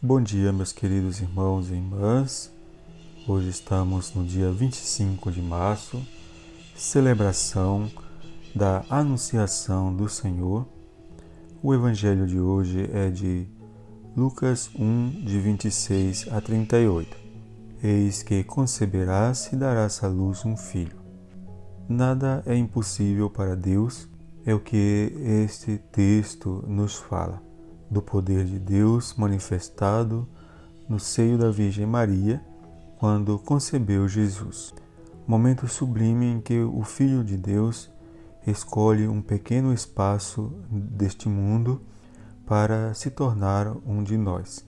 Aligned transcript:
Bom 0.00 0.20
dia, 0.20 0.52
meus 0.52 0.72
queridos 0.72 1.20
irmãos 1.20 1.70
e 1.70 1.74
irmãs. 1.74 2.52
Hoje 3.26 3.48
estamos 3.48 4.14
no 4.14 4.24
dia 4.24 4.48
25 4.48 5.32
de 5.32 5.42
março, 5.42 6.00
celebração 6.76 7.90
da 8.54 8.84
Anunciação 8.88 9.92
do 9.92 10.08
Senhor. 10.08 10.68
O 11.60 11.74
evangelho 11.74 12.28
de 12.28 12.38
hoje 12.38 12.88
é 12.92 13.10
de 13.10 13.48
Lucas 14.16 14.70
1, 14.72 15.24
de 15.24 15.40
26 15.40 16.28
a 16.30 16.40
38. 16.40 17.16
Eis 17.82 18.22
que 18.22 18.44
conceberás 18.44 19.52
e 19.52 19.56
darás 19.56 20.04
à 20.04 20.06
luz 20.06 20.44
um 20.44 20.56
filho. 20.56 21.00
Nada 21.88 22.40
é 22.46 22.54
impossível 22.54 23.28
para 23.28 23.56
Deus, 23.56 24.08
é 24.46 24.54
o 24.54 24.60
que 24.60 25.12
este 25.44 25.76
texto 25.90 26.64
nos 26.68 26.94
fala 26.94 27.47
do 27.90 28.02
poder 28.02 28.44
de 28.44 28.58
Deus 28.58 29.14
manifestado 29.16 30.28
no 30.88 30.98
seio 30.98 31.38
da 31.38 31.50
Virgem 31.50 31.86
Maria 31.86 32.42
quando 32.98 33.38
concebeu 33.38 34.08
Jesus. 34.08 34.74
Momento 35.26 35.68
sublime 35.68 36.26
em 36.26 36.40
que 36.40 36.60
o 36.60 36.82
Filho 36.82 37.22
de 37.22 37.36
Deus 37.36 37.90
escolhe 38.46 39.06
um 39.06 39.20
pequeno 39.20 39.72
espaço 39.72 40.52
deste 40.70 41.28
mundo 41.28 41.82
para 42.46 42.94
se 42.94 43.10
tornar 43.10 43.68
um 43.86 44.02
de 44.02 44.16
nós. 44.16 44.66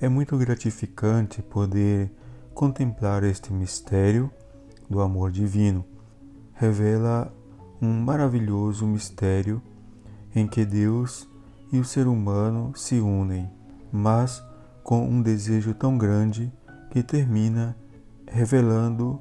É 0.00 0.08
muito 0.08 0.36
gratificante 0.36 1.40
poder 1.40 2.10
contemplar 2.52 3.22
este 3.22 3.52
mistério 3.52 4.30
do 4.90 5.00
amor 5.00 5.30
divino. 5.30 5.84
Revela 6.52 7.32
um 7.80 7.92
maravilhoso 8.00 8.86
mistério 8.86 9.62
em 10.34 10.46
que 10.46 10.64
Deus 10.64 11.28
e 11.74 11.80
o 11.80 11.84
ser 11.84 12.06
humano 12.06 12.70
se 12.76 13.00
unem, 13.00 13.50
mas 13.90 14.40
com 14.84 15.04
um 15.08 15.20
desejo 15.20 15.74
tão 15.74 15.98
grande 15.98 16.52
que 16.88 17.02
termina 17.02 17.76
revelando 18.28 19.20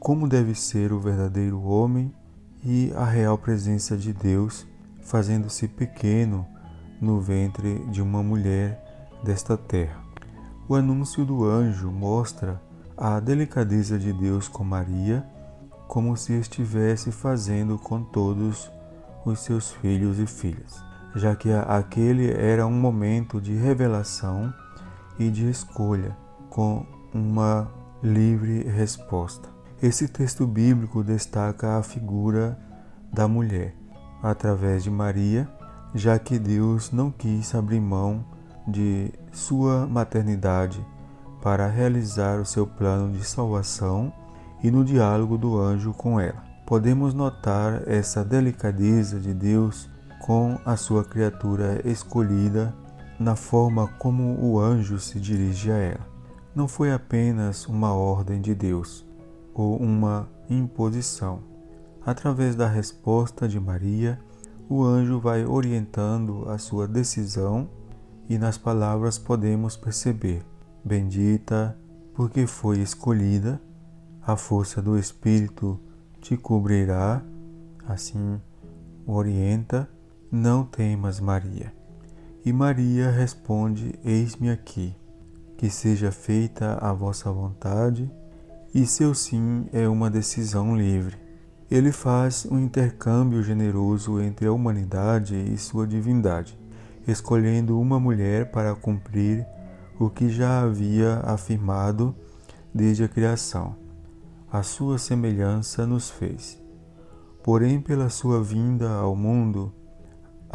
como 0.00 0.26
deve 0.26 0.54
ser 0.54 0.90
o 0.90 0.98
verdadeiro 0.98 1.60
homem 1.60 2.10
e 2.64 2.90
a 2.96 3.04
real 3.04 3.36
presença 3.36 3.94
de 3.94 4.14
Deus, 4.14 4.66
fazendo-se 5.02 5.68
pequeno 5.68 6.46
no 6.98 7.20
ventre 7.20 7.84
de 7.90 8.00
uma 8.00 8.22
mulher 8.22 9.12
desta 9.22 9.54
terra. 9.54 10.02
O 10.66 10.74
anúncio 10.74 11.26
do 11.26 11.44
anjo 11.44 11.90
mostra 11.90 12.58
a 12.96 13.20
delicadeza 13.20 13.98
de 13.98 14.14
Deus 14.14 14.48
com 14.48 14.64
Maria, 14.64 15.28
como 15.86 16.16
se 16.16 16.32
estivesse 16.32 17.12
fazendo 17.12 17.78
com 17.78 18.02
todos 18.02 18.72
os 19.26 19.40
seus 19.40 19.72
filhos 19.72 20.18
e 20.18 20.26
filhas 20.26 20.86
já 21.16 21.34
que 21.34 21.50
aquele 21.50 22.30
era 22.30 22.66
um 22.66 22.72
momento 22.72 23.40
de 23.40 23.54
revelação 23.54 24.52
e 25.18 25.30
de 25.30 25.48
escolha, 25.48 26.14
com 26.50 26.86
uma 27.12 27.68
livre 28.02 28.62
resposta. 28.64 29.48
Esse 29.82 30.08
texto 30.08 30.46
bíblico 30.46 31.02
destaca 31.02 31.78
a 31.78 31.82
figura 31.82 32.58
da 33.10 33.26
mulher, 33.26 33.74
através 34.22 34.84
de 34.84 34.90
Maria, 34.90 35.48
já 35.94 36.18
que 36.18 36.38
Deus 36.38 36.92
não 36.92 37.10
quis 37.10 37.54
abrir 37.54 37.80
mão 37.80 38.22
de 38.68 39.10
sua 39.32 39.86
maternidade 39.86 40.84
para 41.42 41.66
realizar 41.66 42.38
o 42.38 42.44
seu 42.44 42.66
plano 42.66 43.12
de 43.12 43.24
salvação 43.24 44.12
e 44.62 44.70
no 44.70 44.84
diálogo 44.84 45.38
do 45.38 45.58
anjo 45.58 45.94
com 45.94 46.20
ela. 46.20 46.44
Podemos 46.66 47.14
notar 47.14 47.88
essa 47.88 48.24
delicadeza 48.24 49.18
de 49.18 49.32
Deus 49.32 49.88
com 50.20 50.58
a 50.64 50.76
sua 50.76 51.04
criatura 51.04 51.80
escolhida 51.88 52.74
na 53.18 53.34
forma 53.34 53.88
como 53.98 54.38
o 54.40 54.58
anjo 54.58 54.98
se 54.98 55.18
dirige 55.20 55.70
a 55.70 55.76
ela. 55.76 56.06
Não 56.54 56.68
foi 56.68 56.92
apenas 56.92 57.66
uma 57.66 57.92
ordem 57.92 58.40
de 58.40 58.54
Deus 58.54 59.06
ou 59.54 59.76
uma 59.76 60.28
imposição. 60.48 61.40
Através 62.04 62.54
da 62.54 62.68
resposta 62.68 63.48
de 63.48 63.58
Maria, 63.58 64.18
o 64.68 64.82
anjo 64.84 65.20
vai 65.20 65.44
orientando 65.44 66.48
a 66.48 66.58
sua 66.58 66.86
decisão 66.86 67.68
e 68.28 68.38
nas 68.38 68.58
palavras 68.58 69.18
podemos 69.18 69.76
perceber: 69.76 70.42
Bendita, 70.84 71.76
porque 72.14 72.46
foi 72.46 72.78
escolhida, 72.80 73.60
a 74.22 74.36
força 74.36 74.82
do 74.82 74.98
Espírito 74.98 75.80
te 76.20 76.36
cobrirá, 76.36 77.22
assim 77.86 78.40
orienta 79.06 79.88
não 80.36 80.64
temas, 80.64 81.18
Maria. 81.18 81.72
E 82.44 82.52
Maria 82.52 83.10
responde: 83.10 83.98
Eis-me 84.04 84.50
aqui, 84.50 84.94
que 85.56 85.70
seja 85.70 86.12
feita 86.12 86.78
a 86.80 86.92
vossa 86.92 87.32
vontade, 87.32 88.10
e 88.74 88.86
seu 88.86 89.14
sim 89.14 89.66
é 89.72 89.88
uma 89.88 90.10
decisão 90.10 90.76
livre. 90.76 91.16
Ele 91.70 91.90
faz 91.90 92.46
um 92.48 92.58
intercâmbio 92.58 93.42
generoso 93.42 94.20
entre 94.20 94.46
a 94.46 94.52
humanidade 94.52 95.34
e 95.34 95.56
sua 95.56 95.86
divindade, 95.86 96.56
escolhendo 97.08 97.80
uma 97.80 97.98
mulher 97.98 98.50
para 98.52 98.74
cumprir 98.74 99.44
o 99.98 100.10
que 100.10 100.28
já 100.28 100.62
havia 100.62 101.20
afirmado 101.24 102.14
desde 102.72 103.02
a 103.02 103.08
criação. 103.08 103.74
A 104.52 104.62
sua 104.62 104.98
semelhança 104.98 105.86
nos 105.86 106.10
fez. 106.10 106.62
Porém, 107.42 107.80
pela 107.80 108.08
sua 108.10 108.42
vinda 108.42 108.90
ao 108.90 109.16
mundo, 109.16 109.72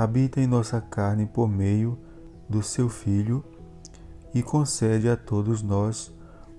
habita 0.01 0.41
em 0.41 0.47
nossa 0.47 0.81
carne 0.81 1.27
por 1.27 1.47
meio 1.47 1.95
do 2.49 2.63
seu 2.63 2.89
Filho 2.89 3.43
e 4.33 4.41
concede 4.41 5.07
a 5.07 5.15
todos 5.15 5.61
nós 5.61 6.11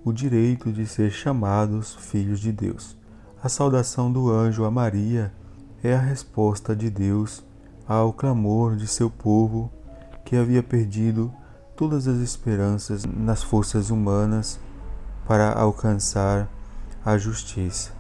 o 0.04 0.12
direito 0.12 0.72
de 0.72 0.86
ser 0.86 1.10
chamados 1.10 1.92
filhos 1.92 2.38
de 2.38 2.53
Deus. 2.53 2.97
A 3.42 3.48
saudação 3.48 4.12
do 4.12 4.30
anjo 4.30 4.64
a 4.64 4.70
Maria 4.70 5.32
é 5.82 5.92
a 5.92 5.98
resposta 5.98 6.76
de 6.76 6.88
Deus 6.88 7.42
ao 7.88 8.12
clamor 8.12 8.76
de 8.76 8.86
seu 8.86 9.10
povo 9.10 9.69
que 10.24 10.36
havia 10.36 10.62
perdido 10.62 11.32
todas 11.76 12.06
as 12.06 12.19
esperanças 12.19 13.04
nas 13.04 13.42
forças 13.42 13.91
humanas 13.91 14.60
para 15.26 15.53
alcançar 15.53 16.48
a 17.04 17.19
justiça, 17.19 17.91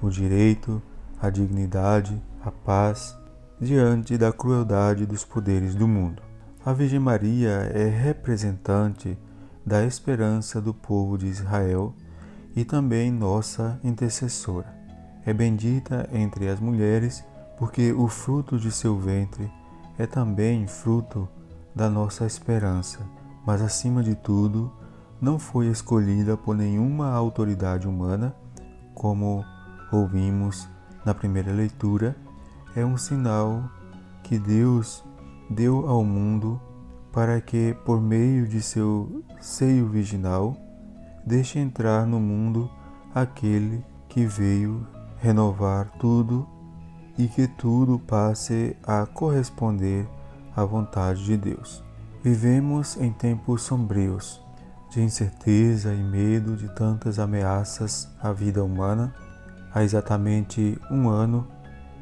o 0.00 0.08
direito, 0.08 0.80
a 1.20 1.28
dignidade, 1.28 2.18
a 2.42 2.50
paz 2.50 3.17
diante 3.60 4.16
da 4.16 4.32
crueldade 4.32 5.04
dos 5.04 5.24
poderes 5.24 5.74
do 5.74 5.88
mundo. 5.88 6.22
A 6.64 6.72
Virgem 6.72 7.00
Maria 7.00 7.70
é 7.74 7.88
representante 7.88 9.18
da 9.66 9.84
esperança 9.84 10.60
do 10.60 10.72
povo 10.72 11.18
de 11.18 11.26
Israel 11.26 11.92
e 12.54 12.64
também 12.64 13.10
nossa 13.10 13.78
intercessora. 13.82 14.72
É 15.26 15.32
bendita 15.32 16.08
entre 16.12 16.48
as 16.48 16.60
mulheres, 16.60 17.24
porque 17.58 17.92
o 17.92 18.06
fruto 18.06 18.58
de 18.58 18.70
seu 18.70 18.96
ventre 18.98 19.50
é 19.98 20.06
também 20.06 20.66
fruto 20.66 21.28
da 21.74 21.90
nossa 21.90 22.24
esperança, 22.24 23.00
mas 23.44 23.60
acima 23.60 24.02
de 24.02 24.14
tudo, 24.14 24.72
não 25.20 25.38
foi 25.38 25.66
escolhida 25.66 26.36
por 26.36 26.56
nenhuma 26.56 27.12
autoridade 27.12 27.88
humana, 27.88 28.34
como 28.94 29.44
ouvimos 29.90 30.68
na 31.04 31.12
primeira 31.12 31.52
leitura 31.52 32.16
é 32.78 32.84
um 32.84 32.96
sinal 32.96 33.68
que 34.22 34.38
Deus 34.38 35.04
deu 35.50 35.88
ao 35.88 36.04
mundo 36.04 36.60
para 37.12 37.40
que, 37.40 37.76
por 37.84 38.00
meio 38.00 38.46
de 38.46 38.62
seu 38.62 39.24
seio 39.40 39.88
virginal, 39.88 40.56
deixe 41.26 41.58
entrar 41.58 42.06
no 42.06 42.20
mundo 42.20 42.70
aquele 43.12 43.84
que 44.08 44.24
veio 44.24 44.86
renovar 45.16 45.90
tudo 45.98 46.46
e 47.18 47.26
que 47.26 47.48
tudo 47.48 47.98
passe 47.98 48.76
a 48.84 49.04
corresponder 49.06 50.08
à 50.54 50.64
vontade 50.64 51.24
de 51.24 51.36
Deus. 51.36 51.82
Vivemos 52.22 52.96
em 52.96 53.12
tempos 53.12 53.62
sombrios, 53.62 54.40
de 54.90 55.02
incerteza 55.02 55.92
e 55.92 56.02
medo 56.02 56.56
de 56.56 56.68
tantas 56.76 57.18
ameaças 57.18 58.08
à 58.22 58.32
vida 58.32 58.62
humana. 58.62 59.12
Há 59.74 59.82
exatamente 59.82 60.80
um 60.90 61.08
ano 61.08 61.57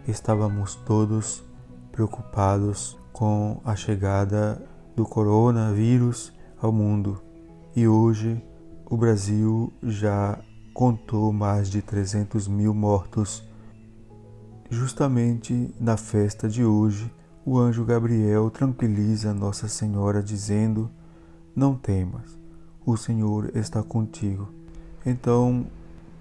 estávamos 0.07 0.75
todos 0.75 1.43
preocupados 1.91 2.97
com 3.13 3.61
a 3.65 3.75
chegada 3.75 4.63
do 4.95 5.05
coronavírus 5.05 6.33
ao 6.61 6.71
mundo 6.71 7.21
e 7.75 7.87
hoje 7.87 8.43
o 8.89 8.97
Brasil 8.97 9.73
já 9.83 10.39
contou 10.73 11.33
mais 11.33 11.69
de 11.69 11.83
300 11.83 12.47
mil 12.47 12.73
mortos. 12.73 13.43
Justamente 14.71 15.75
na 15.81 15.97
festa 15.97 16.49
de 16.49 16.65
hoje, 16.65 17.13
o 17.45 17.59
anjo 17.59 17.85
Gabriel 17.85 18.51
tranquiliza 18.51 19.35
Nossa 19.35 19.69
Senhora 19.69 20.23
dizendo: 20.23 20.91
Não 21.55 21.75
temas, 21.75 22.39
o 22.85 22.97
Senhor 22.97 23.51
está 23.57 23.83
contigo. 23.83 24.49
Então, 25.05 25.67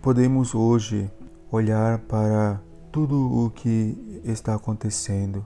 podemos 0.01 0.53
hoje 0.55 1.09
olhar 1.51 1.99
para 1.99 2.61
tudo 2.95 3.45
o 3.45 3.49
que 3.49 4.21
está 4.23 4.55
acontecendo, 4.55 5.45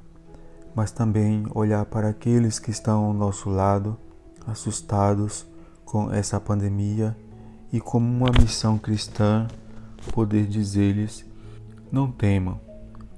mas 0.76 0.92
também 0.92 1.48
olhar 1.56 1.84
para 1.84 2.10
aqueles 2.10 2.60
que 2.60 2.70
estão 2.70 3.06
ao 3.06 3.12
nosso 3.12 3.50
lado, 3.50 3.98
assustados 4.46 5.48
com 5.84 6.14
essa 6.14 6.40
pandemia 6.40 7.18
e 7.74 7.80
como 7.80 8.06
uma 8.06 8.30
missão 8.40 8.78
cristã 8.78 9.48
poder 10.14 10.46
dizer-lhes: 10.46 11.26
não 11.92 12.12
temam, 12.12 12.62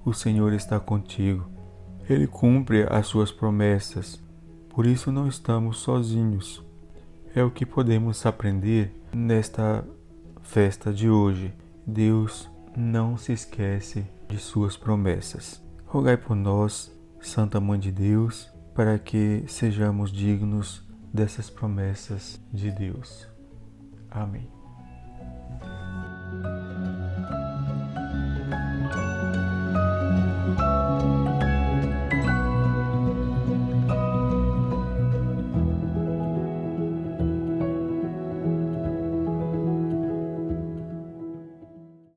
o 0.06 0.14
Senhor 0.14 0.54
está 0.54 0.80
contigo. 0.80 1.46
Ele 2.10 2.26
cumpre 2.26 2.88
as 2.90 3.08
suas 3.08 3.34
promessas, 3.34 4.18
por 4.70 4.86
isso 4.86 5.12
não 5.12 5.28
estamos 5.28 5.80
sozinhos. 5.80 6.64
É 7.36 7.44
o 7.44 7.52
que 7.52 7.66
podemos 7.66 8.26
aprender 8.26 8.96
nesta 9.12 9.86
festa 10.42 10.94
de 10.94 11.10
hoje. 11.10 11.54
Deus 11.86 12.50
não 12.78 13.18
se 13.18 13.34
esquece 13.34 14.06
de 14.32 14.38
suas 14.38 14.78
promessas. 14.78 15.62
Rogai 15.86 16.16
por 16.16 16.36
nós, 16.36 16.90
Santa 17.20 17.60
Mãe 17.60 17.78
de 17.78 17.92
Deus, 17.92 18.50
para 18.74 18.98
que 18.98 19.44
sejamos 19.46 20.10
dignos 20.10 20.90
dessas 21.14 21.50
promessas 21.50 22.40
de 22.54 22.72
Deus. 22.72 23.28
Amém. 24.10 24.61